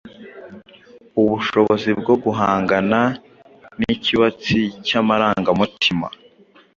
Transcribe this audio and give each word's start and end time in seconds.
ubushobozi 1.21 1.89
bwo 1.99 2.15
guhangana 2.23 2.99
n’ikibatsi 3.79 4.59
cy’amarangamutima, 4.85 6.07